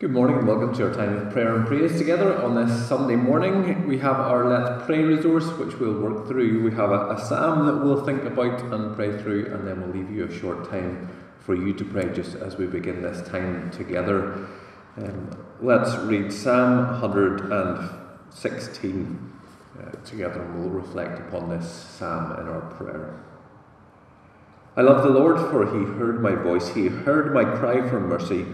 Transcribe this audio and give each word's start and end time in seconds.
Good 0.00 0.10
morning 0.10 0.44
welcome 0.44 0.74
to 0.74 0.88
our 0.88 0.92
time 0.92 1.16
of 1.16 1.32
prayer 1.32 1.54
and 1.54 1.68
praise 1.68 1.96
together 1.96 2.42
on 2.42 2.56
this 2.56 2.88
Sunday 2.88 3.14
morning. 3.14 3.86
We 3.86 3.98
have 3.98 4.18
our 4.18 4.48
Let's 4.48 4.84
Pray 4.86 5.04
resource 5.04 5.46
which 5.52 5.76
we'll 5.76 6.00
work 6.00 6.26
through. 6.26 6.64
We 6.64 6.72
have 6.72 6.90
a, 6.90 7.10
a 7.10 7.20
psalm 7.20 7.64
that 7.66 7.76
we'll 7.76 8.04
think 8.04 8.24
about 8.24 8.60
and 8.60 8.96
pray 8.96 9.16
through, 9.16 9.54
and 9.54 9.64
then 9.64 9.80
we'll 9.80 9.92
leave 9.96 10.10
you 10.10 10.24
a 10.24 10.38
short 10.40 10.68
time 10.68 11.08
for 11.38 11.54
you 11.54 11.72
to 11.74 11.84
pray 11.84 12.12
just 12.12 12.34
as 12.34 12.56
we 12.56 12.66
begin 12.66 13.02
this 13.02 13.22
time 13.28 13.70
together. 13.70 14.48
Um, 14.96 15.30
let's 15.60 15.94
read 15.98 16.32
Psalm 16.32 17.00
116 17.00 19.32
uh, 19.78 19.90
together 20.04 20.42
and 20.42 20.58
we'll 20.58 20.70
reflect 20.70 21.20
upon 21.20 21.50
this 21.50 21.70
psalm 21.70 22.32
in 22.40 22.48
our 22.48 22.62
prayer. 22.62 23.22
I 24.76 24.80
love 24.80 25.04
the 25.04 25.10
Lord, 25.10 25.38
for 25.52 25.66
he 25.66 25.84
heard 25.84 26.20
my 26.20 26.34
voice, 26.34 26.70
he 26.70 26.88
heard 26.88 27.32
my 27.32 27.44
cry 27.44 27.88
for 27.88 28.00
mercy. 28.00 28.44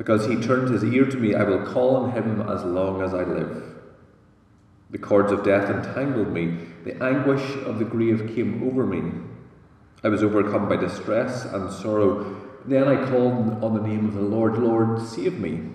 Because 0.00 0.24
he 0.24 0.36
turned 0.36 0.70
his 0.70 0.82
ear 0.82 1.04
to 1.04 1.18
me, 1.18 1.34
I 1.34 1.42
will 1.42 1.62
call 1.62 1.94
on 1.94 2.12
him 2.12 2.40
as 2.48 2.64
long 2.64 3.02
as 3.02 3.12
I 3.12 3.22
live. 3.22 3.62
The 4.88 4.96
cords 4.96 5.30
of 5.30 5.44
death 5.44 5.68
entangled 5.68 6.32
me, 6.32 6.56
the 6.84 6.96
anguish 7.04 7.44
of 7.66 7.78
the 7.78 7.84
grave 7.84 8.32
came 8.34 8.66
over 8.66 8.86
me. 8.86 9.12
I 10.02 10.08
was 10.08 10.22
overcome 10.22 10.70
by 10.70 10.76
distress 10.76 11.44
and 11.44 11.70
sorrow. 11.70 12.34
Then 12.64 12.88
I 12.88 13.10
called 13.10 13.62
on 13.62 13.74
the 13.74 13.86
name 13.86 14.06
of 14.06 14.14
the 14.14 14.22
Lord, 14.22 14.56
Lord, 14.56 15.06
save 15.06 15.38
me. 15.38 15.68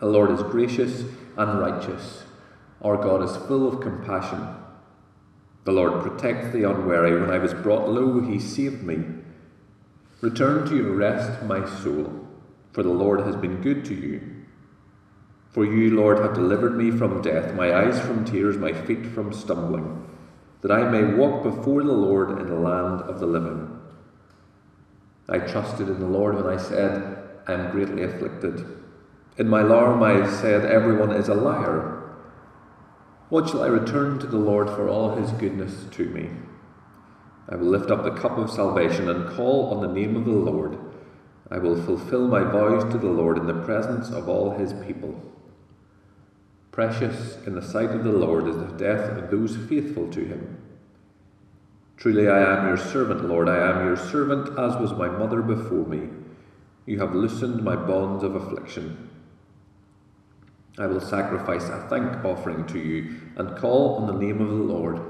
The 0.00 0.06
Lord 0.06 0.32
is 0.32 0.42
gracious 0.42 1.04
and 1.36 1.60
righteous. 1.60 2.24
Our 2.82 2.96
God 2.96 3.22
is 3.22 3.36
full 3.46 3.68
of 3.68 3.80
compassion. 3.80 4.44
The 5.62 5.70
Lord 5.70 6.02
protects 6.02 6.52
the 6.52 6.68
unwary. 6.68 7.20
When 7.20 7.30
I 7.30 7.38
was 7.38 7.54
brought 7.54 7.88
low, 7.88 8.20
he 8.20 8.40
saved 8.40 8.82
me. 8.82 9.04
Return 10.20 10.66
to 10.66 10.76
your 10.76 10.96
rest, 10.96 11.44
my 11.44 11.64
soul 11.64 12.24
for 12.78 12.84
the 12.84 12.90
Lord 12.90 13.22
has 13.22 13.34
been 13.34 13.60
good 13.60 13.84
to 13.86 13.92
you. 13.92 14.22
For 15.50 15.64
you, 15.64 15.96
Lord, 15.96 16.20
have 16.20 16.32
delivered 16.32 16.76
me 16.76 16.92
from 16.92 17.20
death, 17.22 17.52
my 17.52 17.74
eyes 17.74 17.98
from 17.98 18.24
tears, 18.24 18.56
my 18.56 18.72
feet 18.72 19.04
from 19.04 19.32
stumbling, 19.32 20.08
that 20.60 20.70
I 20.70 20.88
may 20.88 21.02
walk 21.02 21.42
before 21.42 21.82
the 21.82 21.92
Lord 21.92 22.38
in 22.38 22.48
the 22.48 22.54
land 22.54 23.00
of 23.00 23.18
the 23.18 23.26
living. 23.26 23.80
I 25.28 25.40
trusted 25.40 25.88
in 25.88 25.98
the 25.98 26.06
Lord 26.06 26.36
when 26.36 26.46
I 26.46 26.56
said, 26.56 27.40
I 27.48 27.54
am 27.54 27.72
greatly 27.72 28.04
afflicted. 28.04 28.64
In 29.38 29.48
my 29.48 29.62
alarm 29.62 30.00
I 30.04 30.30
said, 30.30 30.64
Everyone 30.64 31.10
is 31.10 31.26
a 31.26 31.34
liar. 31.34 32.14
What 33.28 33.48
shall 33.48 33.64
I 33.64 33.66
return 33.66 34.20
to 34.20 34.26
the 34.28 34.38
Lord 34.38 34.68
for 34.68 34.88
all 34.88 35.16
his 35.16 35.32
goodness 35.32 35.86
to 35.90 36.04
me? 36.04 36.30
I 37.48 37.56
will 37.56 37.70
lift 37.70 37.90
up 37.90 38.04
the 38.04 38.12
cup 38.12 38.38
of 38.38 38.52
salvation 38.52 39.08
and 39.08 39.34
call 39.34 39.74
on 39.74 39.80
the 39.80 39.92
name 39.92 40.14
of 40.14 40.26
the 40.26 40.30
Lord. 40.30 40.78
I 41.50 41.58
will 41.58 41.80
fulfill 41.82 42.28
my 42.28 42.42
vows 42.42 42.90
to 42.92 42.98
the 42.98 43.08
Lord 43.08 43.38
in 43.38 43.46
the 43.46 43.62
presence 43.64 44.10
of 44.10 44.28
all 44.28 44.50
his 44.50 44.74
people. 44.86 45.20
Precious 46.70 47.38
in 47.46 47.54
the 47.54 47.62
sight 47.62 47.90
of 47.90 48.04
the 48.04 48.12
Lord 48.12 48.46
is 48.46 48.56
the 48.56 48.76
death 48.76 49.16
of 49.16 49.30
those 49.30 49.56
faithful 49.56 50.08
to 50.10 50.24
him. 50.24 50.58
Truly 51.96 52.28
I 52.28 52.40
am 52.40 52.68
your 52.68 52.76
servant, 52.76 53.24
Lord, 53.24 53.48
I 53.48 53.56
am 53.56 53.86
your 53.86 53.96
servant, 53.96 54.50
as 54.58 54.76
was 54.76 54.92
my 54.92 55.08
mother 55.08 55.42
before 55.42 55.86
me. 55.86 56.08
You 56.86 57.00
have 57.00 57.14
loosened 57.14 57.64
my 57.64 57.76
bonds 57.76 58.22
of 58.22 58.36
affliction. 58.36 59.10
I 60.78 60.86
will 60.86 61.00
sacrifice 61.00 61.64
a 61.64 61.86
thank 61.88 62.24
offering 62.24 62.66
to 62.66 62.78
you 62.78 63.16
and 63.36 63.56
call 63.56 63.96
on 63.96 64.06
the 64.06 64.12
name 64.12 64.40
of 64.40 64.48
the 64.48 64.54
Lord. 64.54 65.00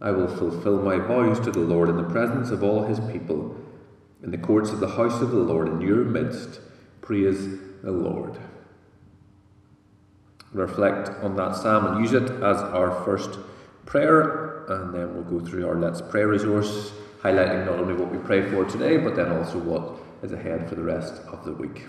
I 0.00 0.10
will 0.10 0.28
fulfill 0.28 0.82
my 0.82 0.98
vows 0.98 1.40
to 1.40 1.50
the 1.50 1.60
Lord 1.60 1.88
in 1.88 1.96
the 1.96 2.02
presence 2.02 2.50
of 2.50 2.62
all 2.62 2.84
his 2.84 3.00
people 3.00 3.59
in 4.22 4.30
the 4.30 4.38
courts 4.38 4.70
of 4.70 4.80
the 4.80 4.88
house 4.88 5.20
of 5.22 5.30
the 5.30 5.38
Lord, 5.38 5.68
in 5.68 5.80
your 5.80 6.04
midst, 6.04 6.60
praise 7.00 7.58
the 7.82 7.90
Lord. 7.90 8.38
Reflect 10.52 11.10
on 11.22 11.36
that 11.36 11.56
psalm 11.56 11.86
and 11.86 12.00
use 12.00 12.12
it 12.12 12.30
as 12.30 12.58
our 12.58 13.04
first 13.04 13.38
prayer, 13.86 14.64
and 14.66 14.94
then 14.94 15.14
we'll 15.14 15.40
go 15.40 15.44
through 15.44 15.66
our 15.66 15.76
Let's 15.76 16.02
Pray 16.02 16.24
resource, 16.24 16.92
highlighting 17.22 17.66
not 17.66 17.78
only 17.78 17.94
what 17.94 18.10
we 18.10 18.18
pray 18.18 18.48
for 18.50 18.64
today, 18.64 18.96
but 18.96 19.16
then 19.16 19.30
also 19.30 19.58
what 19.58 20.00
is 20.22 20.32
ahead 20.32 20.68
for 20.68 20.74
the 20.74 20.82
rest 20.82 21.22
of 21.28 21.44
the 21.44 21.52
week. 21.52 21.86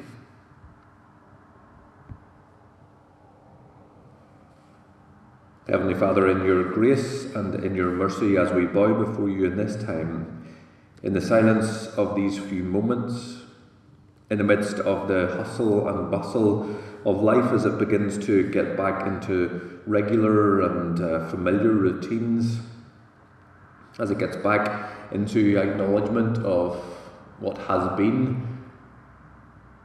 Heavenly 5.68 5.94
Father, 5.94 6.30
in 6.30 6.44
your 6.44 6.64
grace 6.64 7.34
and 7.36 7.64
in 7.64 7.75
your 7.75 7.91
mercy, 7.91 8.38
as 8.38 8.52
we 8.52 8.66
bow 8.66 8.94
before 9.06 9.30
you 9.30 9.46
in 9.46 9.56
this 9.56 9.81
time, 9.84 10.41
in 11.04 11.14
the 11.14 11.22
silence 11.22 11.88
of 11.98 12.16
these 12.16 12.38
few 12.38 12.64
moments, 12.64 13.38
in 14.30 14.38
the 14.38 14.44
midst 14.44 14.76
of 14.76 15.08
the 15.08 15.28
hustle 15.36 15.88
and 15.88 16.12
bustle 16.12 16.70
of 17.06 17.22
life 17.22 17.52
as 17.52 17.66
it 17.66 17.80
begins 17.80 18.24
to 18.26 18.50
get 18.52 18.78
back 18.78 19.08
into 19.08 19.80
regular 19.88 20.62
and 20.62 21.02
uh, 21.02 21.28
familiar 21.28 21.72
routines, 21.72 22.60
as 24.00 24.12
it 24.12 24.20
gets 24.20 24.38
back 24.38 24.92
into 25.12 25.58
acknowledgement 25.60 26.38
of 26.46 26.76
what 27.40 27.58
has 27.58 27.98
been, 27.98 28.48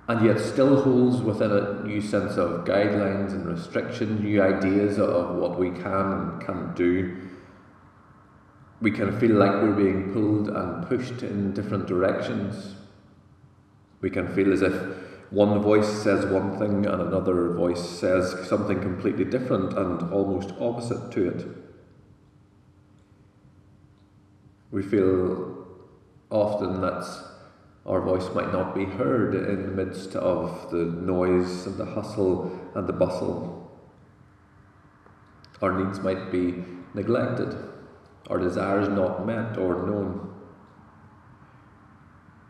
and 0.09 0.25
yet 0.25 0.39
still 0.39 0.83
holds 0.83 1.23
within 1.23 1.51
it 1.51 1.85
new 1.85 2.01
sense 2.01 2.37
of 2.37 2.65
guidelines 2.65 3.33
and 3.33 3.47
restrictions, 3.47 4.21
new 4.21 4.41
ideas 4.41 4.99
of 4.99 5.37
what 5.37 5.59
we 5.59 5.71
can 5.71 6.13
and 6.13 6.47
can't 6.47 6.77
do 6.77 7.17
we 8.81 8.91
can 8.91 9.19
feel 9.19 9.37
like 9.37 9.53
we're 9.53 9.73
being 9.73 10.13
pulled 10.13 10.49
and 10.49 10.87
pushed 10.87 11.23
in 11.23 11.55
different 11.55 11.87
directions. 11.87 12.75
We 14.01 14.11
can 14.11 14.33
feel 14.35 14.53
as 14.53 14.63
if 14.63 14.75
one 15.31 15.61
voice 15.61 15.89
says 16.03 16.27
one 16.27 16.59
thing 16.59 16.87
and 16.87 17.03
another 17.03 17.53
voice 17.53 17.81
says 17.81 18.49
something 18.49 18.81
completely 18.81 19.25
different 19.25 19.73
and 19.77 20.13
almost 20.13 20.53
opposite 20.61 21.11
to 21.13 21.29
it. 21.29 21.47
We 24.71 24.83
feel 24.83 25.67
often 26.31 26.81
that 26.83 27.07
our 27.87 28.01
voice 28.01 28.29
might 28.35 28.53
not 28.53 28.75
be 28.75 28.85
heard 28.85 29.35
in 29.35 29.63
the 29.63 29.85
midst 29.85 30.17
of 30.17 30.71
the 30.71 30.85
noise 30.85 31.67
and 31.67 31.79
the 31.79 31.87
hustle 31.87 32.53
and 32.75 32.87
the 32.87 32.93
bustle. 32.93 33.63
Our 35.63 35.83
needs 35.83 36.01
might 36.01 36.31
be 36.31 36.63
neglected 36.95 37.57
our 38.29 38.39
desires 38.39 38.89
not 38.89 39.27
met 39.27 39.57
or 39.57 39.87
known. 39.87 40.35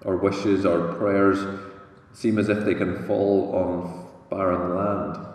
Our 0.04 0.16
wishes, 0.16 0.64
our 0.64 0.94
prayers 0.94 1.60
seem 2.12 2.38
as 2.38 2.48
if 2.48 2.64
they 2.64 2.74
can 2.74 3.06
fall 3.06 3.54
on 3.54 4.08
barren 4.30 4.74
land. 4.74 5.26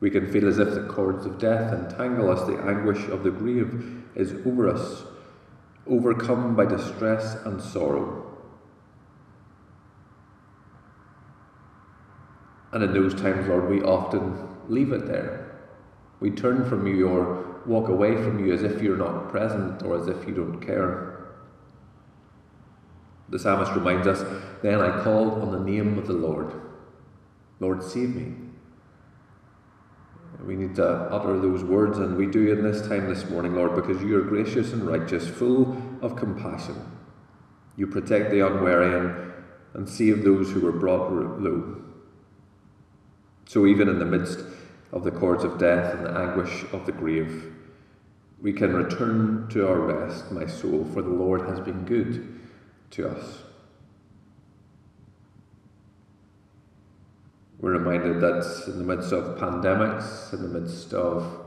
We 0.00 0.10
can 0.10 0.32
feel 0.32 0.48
as 0.48 0.58
if 0.58 0.74
the 0.74 0.84
cords 0.84 1.26
of 1.26 1.38
death 1.38 1.74
entangle 1.74 2.30
us, 2.30 2.46
the 2.46 2.58
anguish 2.58 3.06
of 3.08 3.22
the 3.22 3.30
grave 3.30 4.02
is 4.14 4.32
over 4.46 4.68
us, 4.68 5.02
overcome 5.86 6.56
by 6.56 6.64
distress 6.64 7.36
and 7.44 7.60
sorrow. 7.60 8.26
And 12.72 12.84
in 12.84 12.94
those 12.94 13.14
times, 13.14 13.48
Lord, 13.48 13.68
we 13.68 13.82
often 13.82 14.48
leave 14.68 14.92
it 14.92 15.06
there. 15.06 15.60
We 16.20 16.30
turn 16.30 16.68
from 16.68 16.86
you 16.86 17.08
or 17.08 17.49
walk 17.66 17.88
away 17.88 18.14
from 18.16 18.44
you 18.44 18.52
as 18.52 18.62
if 18.62 18.82
you're 18.82 18.96
not 18.96 19.28
present 19.30 19.82
or 19.82 19.98
as 19.98 20.08
if 20.08 20.26
you 20.26 20.34
don't 20.34 20.60
care. 20.60 21.10
The 23.28 23.38
psalmist 23.38 23.72
reminds 23.72 24.06
us, 24.06 24.24
Then 24.62 24.80
I 24.80 25.02
called 25.02 25.40
on 25.42 25.52
the 25.52 25.70
name 25.70 25.98
of 25.98 26.06
the 26.06 26.12
Lord. 26.12 26.52
Lord, 27.60 27.82
save 27.82 28.14
me. 28.14 28.34
We 30.44 30.56
need 30.56 30.74
to 30.76 30.86
utter 30.86 31.38
those 31.38 31.62
words, 31.62 31.98
and 31.98 32.16
we 32.16 32.26
do 32.26 32.50
in 32.50 32.62
this 32.62 32.86
time 32.88 33.08
this 33.08 33.28
morning, 33.28 33.54
Lord, 33.54 33.76
because 33.76 34.02
you 34.02 34.16
are 34.16 34.22
gracious 34.22 34.72
and 34.72 34.86
righteous, 34.86 35.28
full 35.28 35.76
of 36.00 36.16
compassion. 36.16 36.76
You 37.76 37.86
protect 37.86 38.30
the 38.30 38.40
unwary 38.46 38.98
and, 38.98 39.32
and 39.74 39.88
save 39.88 40.24
those 40.24 40.50
who 40.50 40.60
were 40.60 40.72
brought 40.72 41.12
low. 41.12 41.82
So, 43.46 43.66
even 43.66 43.88
in 43.88 43.98
the 43.98 44.06
midst 44.06 44.40
of 44.92 45.04
the 45.04 45.10
cords 45.10 45.44
of 45.44 45.58
death 45.58 45.94
and 45.94 46.06
the 46.06 46.18
anguish 46.18 46.64
of 46.72 46.86
the 46.86 46.92
grave. 46.92 47.54
We 48.40 48.52
can 48.52 48.74
return 48.74 49.48
to 49.50 49.68
our 49.68 49.80
rest, 49.80 50.32
my 50.32 50.46
soul, 50.46 50.86
for 50.92 51.02
the 51.02 51.10
Lord 51.10 51.42
has 51.42 51.60
been 51.60 51.84
good 51.84 52.40
to 52.92 53.08
us. 53.08 53.42
We're 57.58 57.72
reminded 57.72 58.22
that 58.22 58.64
in 58.68 58.78
the 58.78 58.96
midst 58.96 59.12
of 59.12 59.38
pandemics, 59.38 60.32
in 60.32 60.42
the 60.42 60.60
midst 60.60 60.94
of 60.94 61.46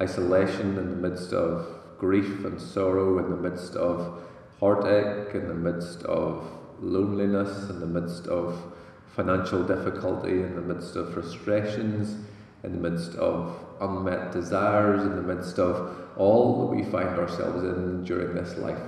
isolation, 0.00 0.78
in 0.78 0.90
the 0.90 1.08
midst 1.08 1.32
of 1.32 1.66
grief 1.98 2.44
and 2.44 2.60
sorrow, 2.60 3.18
in 3.18 3.30
the 3.30 3.36
midst 3.36 3.74
of 3.74 4.22
heartache, 4.60 5.34
in 5.34 5.48
the 5.48 5.54
midst 5.54 6.04
of 6.04 6.48
loneliness, 6.80 7.68
in 7.68 7.80
the 7.80 7.86
midst 7.86 8.28
of 8.28 8.72
financial 9.08 9.64
difficulty, 9.64 10.42
in 10.42 10.54
the 10.54 10.60
midst 10.60 10.94
of 10.94 11.12
frustrations, 11.12 12.24
in 12.62 12.72
the 12.72 12.90
midst 12.90 13.14
of 13.14 13.56
unmet 13.80 14.32
desires, 14.32 15.02
in 15.02 15.16
the 15.16 15.22
midst 15.22 15.58
of 15.58 15.96
all 16.16 16.60
that 16.60 16.74
we 16.74 16.82
find 16.84 17.08
ourselves 17.18 17.62
in 17.64 18.04
during 18.04 18.34
this 18.34 18.56
life. 18.58 18.78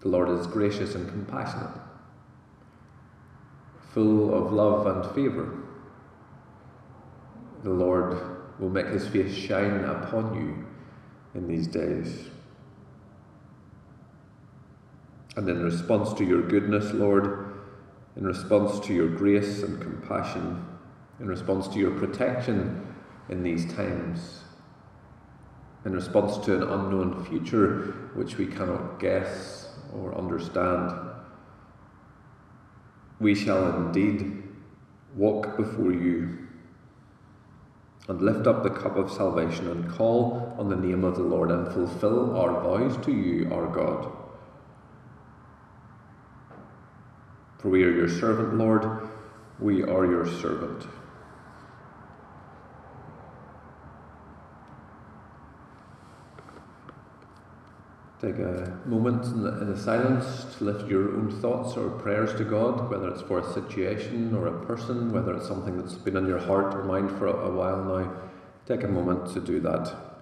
The 0.00 0.08
Lord 0.08 0.30
is 0.30 0.46
gracious 0.46 0.94
and 0.94 1.06
compassionate, 1.08 1.78
full 3.92 4.32
of 4.34 4.52
love 4.52 4.86
and 4.86 5.14
favour. 5.14 5.58
The 7.62 7.70
Lord 7.70 8.18
will 8.58 8.70
make 8.70 8.86
his 8.86 9.06
face 9.06 9.34
shine 9.34 9.84
upon 9.84 10.34
you 10.34 10.66
in 11.34 11.46
these 11.46 11.66
days. 11.66 12.28
And 15.36 15.48
in 15.48 15.62
response 15.62 16.14
to 16.14 16.24
your 16.24 16.42
goodness, 16.42 16.92
Lord, 16.92 17.49
in 18.16 18.26
response 18.26 18.80
to 18.86 18.92
your 18.92 19.08
grace 19.08 19.62
and 19.62 19.80
compassion, 19.80 20.64
in 21.20 21.28
response 21.28 21.68
to 21.68 21.78
your 21.78 21.92
protection 21.92 22.94
in 23.28 23.42
these 23.42 23.72
times, 23.74 24.42
in 25.84 25.92
response 25.92 26.38
to 26.38 26.56
an 26.56 26.62
unknown 26.62 27.24
future 27.24 28.10
which 28.14 28.36
we 28.36 28.46
cannot 28.46 28.98
guess 28.98 29.68
or 29.94 30.16
understand, 30.16 30.92
we 33.18 33.34
shall 33.34 33.76
indeed 33.76 34.42
walk 35.14 35.56
before 35.56 35.92
you 35.92 36.38
and 38.08 38.22
lift 38.22 38.46
up 38.46 38.62
the 38.62 38.70
cup 38.70 38.96
of 38.96 39.10
salvation 39.10 39.68
and 39.70 39.90
call 39.90 40.54
on 40.58 40.68
the 40.68 40.76
name 40.76 41.04
of 41.04 41.16
the 41.16 41.22
Lord 41.22 41.50
and 41.50 41.72
fulfill 41.72 42.36
our 42.36 42.60
vows 42.62 42.96
to 43.04 43.12
you, 43.12 43.48
our 43.52 43.68
God. 43.68 44.19
For 47.60 47.68
we 47.68 47.84
are 47.84 47.90
your 47.90 48.08
servant, 48.08 48.54
Lord, 48.54 49.08
we 49.58 49.82
are 49.82 50.06
your 50.06 50.26
servant. 50.26 50.86
Take 58.20 58.38
a 58.38 58.78
moment 58.84 59.24
in 59.24 59.42
the, 59.42 59.60
in 59.62 59.70
the, 59.70 59.78
silence 59.78 60.44
to 60.56 60.64
lift 60.64 60.90
your 60.90 61.16
own 61.16 61.30
thoughts 61.40 61.76
or 61.76 61.88
prayers 61.88 62.34
to 62.34 62.44
God, 62.44 62.90
whether 62.90 63.08
it's 63.08 63.22
for 63.22 63.38
a 63.38 63.52
situation 63.54 64.34
or 64.34 64.46
a 64.46 64.66
person, 64.66 65.10
whether 65.10 65.34
it's 65.34 65.48
something 65.48 65.78
that's 65.78 65.94
been 65.94 66.18
on 66.18 66.26
your 66.26 66.38
heart 66.38 66.74
or 66.74 66.84
mind 66.84 67.10
for 67.18 67.28
a, 67.28 67.32
a 67.32 67.50
while 67.50 67.82
now. 67.82 68.12
Take 68.66 68.84
a 68.84 68.88
moment 68.88 69.32
to 69.32 69.40
do 69.40 69.58
that. 69.60 70.19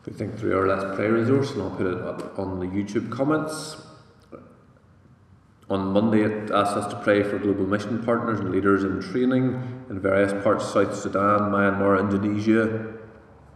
If 0.00 0.06
we 0.06 0.12
think 0.14 0.38
through 0.38 0.56
our 0.56 0.66
Let's 0.66 0.96
Pray 0.96 1.08
resource, 1.08 1.50
and 1.50 1.60
I'll 1.60 1.70
put 1.70 1.86
it 1.86 2.00
up 2.00 2.38
on 2.38 2.58
the 2.58 2.64
YouTube 2.64 3.10
comments. 3.10 3.76
On 5.68 5.92
Monday, 5.92 6.22
it 6.22 6.50
asked 6.50 6.74
us 6.74 6.90
to 6.90 6.98
pray 7.00 7.22
for 7.22 7.38
global 7.38 7.66
mission 7.66 8.02
partners 8.02 8.40
and 8.40 8.50
leaders 8.50 8.82
in 8.82 9.02
training 9.02 9.84
in 9.90 10.00
various 10.00 10.32
parts 10.42 10.64
of 10.64 10.70
South 10.70 10.98
Sudan, 10.98 11.52
Myanmar, 11.52 12.00
Indonesia, 12.00 12.94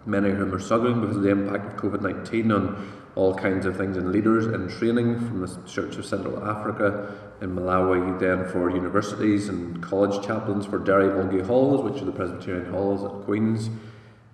many 0.05 0.31
of 0.31 0.37
whom 0.37 0.52
are 0.52 0.61
struggling 0.61 1.00
because 1.00 1.17
of 1.17 1.23
the 1.23 1.31
impact 1.31 1.64
of 1.64 1.81
COVID 1.81 2.02
19 2.02 2.52
on 2.52 2.93
all 3.14 3.35
kinds 3.35 3.64
of 3.64 3.79
things, 3.79 3.96
and 3.96 4.12
leaders 4.12 4.44
in 4.44 4.69
training 4.69 5.19
from 5.20 5.41
the 5.41 5.62
Church 5.67 5.96
of 5.96 6.05
Central 6.05 6.46
Africa, 6.46 7.14
in 7.41 7.56
Malawi, 7.56 8.20
then 8.20 8.46
for 8.50 8.69
universities 8.69 9.49
and 9.49 9.82
college 9.82 10.23
chaplains 10.26 10.67
for 10.67 10.79
Derryvolgie 10.79 11.46
Halls, 11.46 11.81
which 11.81 12.02
are 12.02 12.05
the 12.05 12.12
Presbyterian 12.12 12.70
halls 12.70 13.02
at 13.02 13.25
Queen's 13.25 13.70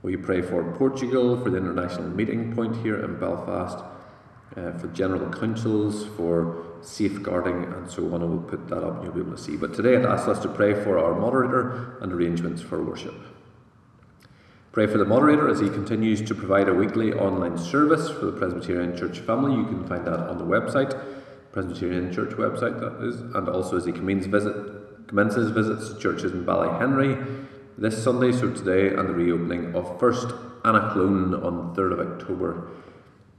we 0.02 0.16
pray 0.16 0.40
for 0.40 0.62
Portugal, 0.72 1.38
for 1.42 1.50
the 1.50 1.58
international 1.58 2.08
meeting 2.08 2.54
point 2.54 2.76
here 2.76 3.04
in 3.04 3.18
Belfast, 3.18 3.84
uh, 4.56 4.72
for 4.78 4.88
general 4.88 5.30
councils, 5.30 6.06
for 6.16 6.64
safeguarding, 6.80 7.64
and 7.64 7.90
so 7.90 8.12
on. 8.14 8.22
I 8.22 8.24
will 8.24 8.38
put 8.38 8.68
that 8.68 8.82
up 8.82 8.96
and 8.96 9.04
you'll 9.04 9.12
be 9.12 9.20
able 9.20 9.36
to 9.36 9.42
see. 9.42 9.56
But 9.56 9.74
today 9.74 9.94
it 9.94 10.04
asks 10.04 10.28
us 10.28 10.38
to 10.40 10.48
pray 10.48 10.72
for 10.72 10.98
our 10.98 11.18
moderator 11.18 11.98
and 12.00 12.12
arrangements 12.12 12.62
for 12.62 12.82
worship. 12.82 13.14
Pray 14.72 14.86
for 14.86 14.98
the 14.98 15.04
moderator 15.04 15.48
as 15.48 15.60
he 15.60 15.68
continues 15.68 16.22
to 16.22 16.34
provide 16.34 16.68
a 16.68 16.74
weekly 16.74 17.12
online 17.12 17.58
service 17.58 18.08
for 18.08 18.26
the 18.26 18.32
Presbyterian 18.32 18.96
Church 18.96 19.18
family. 19.18 19.54
You 19.54 19.64
can 19.64 19.86
find 19.86 20.06
that 20.06 20.20
on 20.20 20.38
the 20.38 20.44
website, 20.44 20.98
Presbyterian 21.52 22.12
Church 22.12 22.30
website, 22.30 22.78
that 22.80 23.04
is, 23.04 23.20
and 23.20 23.48
also 23.48 23.76
as 23.76 23.84
he 23.84 23.92
commences, 23.92 24.28
visit, 24.28 25.08
commences 25.08 25.50
visits 25.50 25.92
to 25.92 25.98
churches 25.98 26.32
in 26.32 26.46
Ballyhenry 26.46 27.48
this 27.80 28.04
Sunday, 28.04 28.30
so 28.30 28.52
today, 28.52 28.94
and 28.94 29.08
the 29.08 29.14
reopening 29.14 29.74
of 29.74 29.98
First 29.98 30.28
Annaclone 30.64 31.42
on 31.42 31.74
3rd 31.74 31.92
of 31.92 32.12
October. 32.12 32.68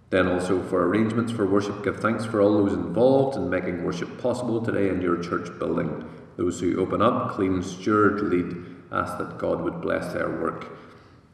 Then 0.10 0.28
also 0.28 0.64
for 0.64 0.88
arrangements 0.88 1.32
for 1.32 1.46
worship, 1.46 1.84
give 1.84 2.00
thanks 2.00 2.26
for 2.26 2.42
all 2.42 2.54
those 2.54 2.74
involved 2.74 3.38
in 3.38 3.52
making 3.52 3.84
worship 3.84 4.20
possible 4.20 4.60
today 4.60 4.90
in 4.90 5.00
your 5.00 5.22
church 5.22 5.48
building. 5.60 6.10
Those 6.38 6.60
who 6.60 6.82
open 6.82 7.04
up, 7.04 7.34
clean, 7.34 7.62
steward, 7.62 8.20
lead, 8.20 8.66
ask 8.92 9.20
that 9.20 9.38
God 9.38 9.62
would 9.62 9.80
bless 9.80 10.12
their 10.12 10.32
work. 10.42 10.76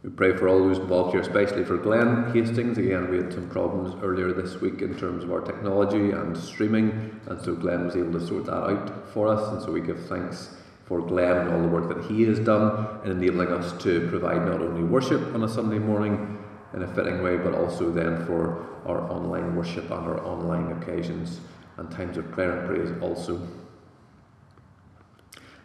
We 0.03 0.09
pray 0.09 0.35
for 0.35 0.49
all 0.49 0.59
those 0.59 0.77
involved 0.77 1.11
here, 1.11 1.21
especially 1.21 1.63
for 1.63 1.77
Glenn 1.77 2.33
Hastings. 2.33 2.77
Again, 2.77 3.09
we 3.09 3.17
had 3.17 3.31
some 3.31 3.49
problems 3.49 3.95
earlier 4.03 4.33
this 4.33 4.59
week 4.59 4.81
in 4.81 4.97
terms 4.99 5.23
of 5.23 5.31
our 5.31 5.39
technology 5.39 6.11
and 6.11 6.37
streaming, 6.37 7.21
and 7.27 7.39
so 7.41 7.55
Glenn 7.55 7.85
was 7.85 7.95
able 7.95 8.19
to 8.19 8.27
sort 8.27 8.47
that 8.47 8.53
out 8.53 9.09
for 9.13 9.29
us, 9.29 9.49
and 9.53 9.61
so 9.61 9.71
we 9.71 9.79
give 9.79 10.07
thanks 10.07 10.57
for 10.87 11.01
Glenn 11.01 11.37
and 11.37 11.53
all 11.53 11.61
the 11.61 11.67
work 11.67 11.89
that 11.89 12.05
he 12.05 12.23
has 12.23 12.39
done 12.39 13.01
in 13.03 13.11
enabling 13.11 13.49
us 13.49 13.73
to 13.83 14.07
provide 14.09 14.45
not 14.45 14.61
only 14.61 14.83
worship 14.83 15.21
on 15.35 15.43
a 15.43 15.49
Sunday 15.49 15.79
morning 15.79 16.41
in 16.73 16.81
a 16.81 16.87
fitting 16.87 17.21
way, 17.21 17.35
but 17.37 17.53
also 17.53 17.91
then 17.91 18.25
for 18.25 18.65
our 18.85 19.01
online 19.11 19.55
worship 19.55 19.83
and 19.85 20.07
our 20.07 20.25
online 20.25 20.71
occasions 20.71 21.41
and 21.75 21.91
times 21.91 22.17
of 22.17 22.31
prayer 22.31 22.59
and 22.59 22.67
praise 22.67 23.01
also. 23.01 23.45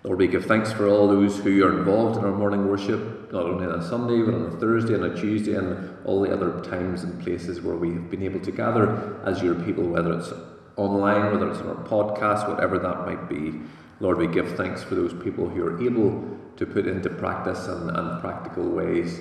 Lord, 0.03 0.19
we 0.19 0.27
give 0.27 0.47
thanks 0.47 0.73
for 0.73 0.89
all 0.89 1.07
those 1.07 1.39
who 1.39 1.65
are 1.65 1.79
involved 1.79 2.19
in 2.19 2.25
our 2.25 2.33
morning 2.33 2.69
worship, 2.69 3.33
not 3.33 3.45
only 3.45 3.67
on 3.67 3.79
a 3.79 3.89
Sunday, 3.89 4.21
but 4.23 4.35
on 4.35 4.47
a 4.47 4.51
Thursday 4.59 4.95
and 4.95 5.05
a 5.05 5.15
Tuesday, 5.15 5.55
and 5.55 5.97
all 6.05 6.21
the 6.21 6.33
other 6.33 6.61
times 6.65 7.05
and 7.05 7.23
places 7.23 7.61
where 7.61 7.77
we 7.77 7.91
have 7.91 8.11
been 8.11 8.25
able 8.25 8.41
to 8.41 8.51
gather 8.51 9.21
as 9.25 9.41
your 9.41 9.55
people, 9.55 9.85
whether 9.85 10.19
it's 10.19 10.33
online, 10.75 11.31
whether 11.31 11.49
it's 11.49 11.61
on 11.61 11.69
our 11.69 11.85
podcast, 11.85 12.49
whatever 12.49 12.81
that 12.81 13.07
might 13.07 13.29
be. 13.29 13.61
Lord, 14.02 14.18
we 14.18 14.26
give 14.26 14.56
thanks 14.56 14.82
for 14.82 14.97
those 14.97 15.14
people 15.14 15.49
who 15.49 15.64
are 15.64 15.80
able 15.80 16.25
to 16.56 16.66
put 16.66 16.88
into 16.88 17.09
practice 17.09 17.68
and, 17.68 17.88
and 17.88 18.21
practical 18.21 18.68
ways 18.68 19.21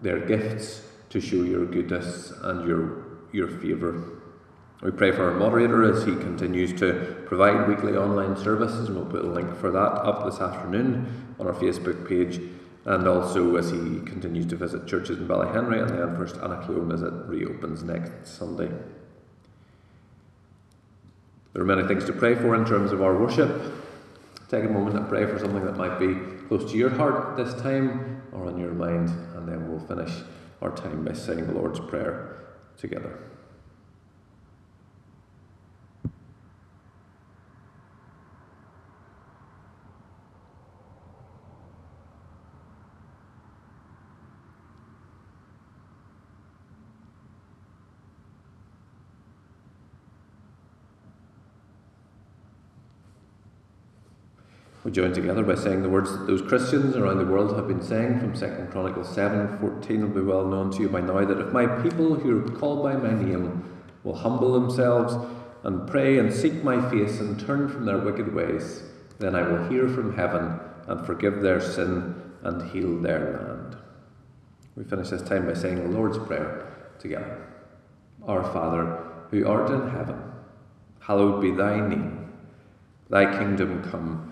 their 0.00 0.20
gifts 0.20 0.82
to 1.10 1.20
show 1.20 1.42
your 1.42 1.66
goodness 1.66 2.32
and 2.42 2.66
your, 2.66 3.04
your 3.32 3.48
favour. 3.48 4.20
We 4.82 4.92
pray 4.92 5.10
for 5.10 5.32
our 5.32 5.36
moderator 5.36 5.82
as 5.82 6.04
he 6.04 6.12
continues 6.14 6.72
to 6.78 7.24
provide 7.26 7.68
weekly 7.68 7.96
online 7.96 8.36
services, 8.36 8.88
and 8.88 8.96
we'll 8.96 9.06
put 9.06 9.24
a 9.24 9.28
link 9.28 9.56
for 9.56 9.72
that 9.72 9.78
up 9.78 10.24
this 10.24 10.40
afternoon 10.40 11.34
on 11.40 11.48
our 11.48 11.52
Facebook 11.52 12.08
page, 12.08 12.40
and 12.84 13.08
also 13.08 13.56
as 13.56 13.70
he 13.70 14.00
continues 14.06 14.46
to 14.46 14.56
visit 14.56 14.86
churches 14.86 15.18
in 15.18 15.26
Ballyhenry 15.26 15.82
and 15.82 15.90
then 15.90 16.16
First 16.16 16.36
Annaclone 16.36 16.94
as 16.94 17.02
it 17.02 17.12
reopens 17.26 17.82
next 17.82 18.28
Sunday. 18.28 18.70
There 21.52 21.62
are 21.62 21.66
many 21.66 21.86
things 21.86 22.04
to 22.06 22.12
pray 22.12 22.34
for 22.34 22.54
in 22.54 22.64
terms 22.64 22.92
of 22.92 23.02
our 23.02 23.14
worship. 23.14 23.50
Take 24.48 24.64
a 24.64 24.68
moment 24.68 24.96
and 24.96 25.08
pray 25.08 25.26
for 25.26 25.38
something 25.38 25.64
that 25.64 25.76
might 25.76 25.98
be 25.98 26.14
close 26.48 26.70
to 26.72 26.78
your 26.78 26.90
heart 26.90 27.36
this 27.36 27.54
time 27.60 28.22
or 28.32 28.46
on 28.46 28.58
your 28.58 28.72
mind, 28.72 29.10
and 29.34 29.46
then 29.46 29.68
we'll 29.68 29.86
finish 29.86 30.22
our 30.62 30.74
time 30.74 31.04
by 31.04 31.12
saying 31.12 31.46
the 31.46 31.52
Lord's 31.52 31.80
Prayer 31.80 32.36
together. 32.78 33.18
We 54.84 54.90
join 54.90 55.12
together 55.12 55.44
by 55.44 55.54
saying 55.54 55.82
the 55.82 55.88
words 55.88 56.10
that 56.10 56.26
those 56.26 56.42
Christians 56.42 56.96
around 56.96 57.18
the 57.18 57.24
world 57.24 57.54
have 57.54 57.68
been 57.68 57.82
saying 57.82 58.18
from 58.18 58.32
2 58.32 58.68
Chronicles 58.72 59.14
7 59.14 59.58
14 59.58 60.00
will 60.00 60.22
be 60.22 60.26
well 60.26 60.44
known 60.44 60.72
to 60.72 60.80
you 60.80 60.88
by 60.88 61.00
now 61.00 61.24
that 61.24 61.38
if 61.38 61.52
my 61.52 61.66
people 61.82 62.16
who 62.16 62.44
are 62.44 62.58
called 62.58 62.82
by 62.82 62.94
my 62.94 63.12
name 63.12 63.62
will 64.02 64.16
humble 64.16 64.52
themselves 64.52 65.14
and 65.62 65.88
pray 65.88 66.18
and 66.18 66.32
seek 66.32 66.64
my 66.64 66.90
face 66.90 67.20
and 67.20 67.38
turn 67.38 67.68
from 67.68 67.84
their 67.84 67.98
wicked 67.98 68.34
ways, 68.34 68.82
then 69.20 69.36
I 69.36 69.42
will 69.42 69.68
hear 69.68 69.88
from 69.88 70.16
heaven 70.16 70.58
and 70.88 71.06
forgive 71.06 71.42
their 71.42 71.60
sin 71.60 72.20
and 72.42 72.70
heal 72.72 72.98
their 73.00 73.46
land. 73.46 73.76
We 74.74 74.82
finish 74.82 75.10
this 75.10 75.22
time 75.22 75.46
by 75.46 75.54
saying 75.54 75.76
the 75.76 75.96
Lord's 75.96 76.18
Prayer 76.18 76.66
together. 76.98 77.46
Our 78.26 78.42
Father, 78.52 78.98
who 79.30 79.46
art 79.46 79.70
in 79.70 79.90
heaven, 79.90 80.20
hallowed 80.98 81.40
be 81.40 81.52
thy 81.52 81.86
name. 81.86 82.32
Thy 83.10 83.38
kingdom 83.38 83.84
come, 83.88 84.31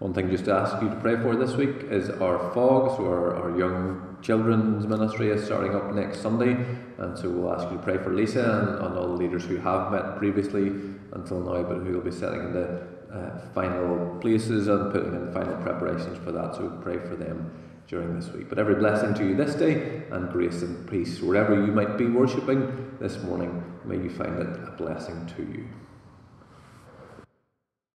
One 0.00 0.14
thing 0.14 0.30
just 0.30 0.46
to 0.46 0.54
ask 0.54 0.82
you 0.82 0.88
to 0.88 0.96
pray 0.96 1.16
for 1.16 1.36
this 1.36 1.56
week 1.56 1.82
is 1.90 2.08
our 2.08 2.38
FOGS, 2.54 2.96
so 2.96 3.04
our, 3.04 3.36
our 3.36 3.58
young 3.58 4.16
children's 4.22 4.86
ministry 4.86 5.28
is 5.28 5.44
starting 5.44 5.74
up 5.74 5.92
next 5.94 6.22
Sunday, 6.22 6.56
and 6.96 7.18
so 7.18 7.28
we'll 7.28 7.52
ask 7.52 7.70
you 7.70 7.76
to 7.76 7.82
pray 7.82 7.98
for 7.98 8.14
Lisa 8.14 8.40
and, 8.40 8.86
and 8.86 8.96
all 8.96 9.08
the 9.08 9.22
leaders 9.22 9.44
who 9.44 9.58
have 9.58 9.92
met 9.92 10.16
previously 10.16 10.68
until 11.12 11.40
now, 11.40 11.62
but 11.62 11.80
who 11.82 11.92
will 11.92 12.00
be 12.00 12.10
setting 12.10 12.40
in 12.40 12.52
the 12.54 12.82
uh, 13.12 13.40
final 13.52 14.18
places 14.22 14.68
and 14.68 14.90
putting 14.90 15.12
in 15.12 15.26
the 15.26 15.32
final 15.32 15.56
preparations 15.56 16.16
for 16.24 16.32
that. 16.32 16.54
So 16.54 16.70
pray 16.82 16.96
for 16.96 17.16
them 17.16 17.52
during 17.86 18.18
this 18.18 18.32
week. 18.32 18.48
But 18.48 18.58
every 18.58 18.76
blessing 18.76 19.12
to 19.16 19.28
you 19.28 19.36
this 19.36 19.54
day, 19.54 20.04
and 20.12 20.30
grace 20.30 20.62
and 20.62 20.88
peace 20.88 21.20
wherever 21.20 21.54
you 21.54 21.72
might 21.72 21.98
be 21.98 22.06
worshipping 22.06 22.96
this 23.00 23.18
morning. 23.22 23.62
May 23.84 23.96
you 23.96 24.08
find 24.08 24.38
it 24.38 24.48
a 24.66 24.70
blessing 24.78 25.30
to 25.36 25.42
you. 25.42 25.68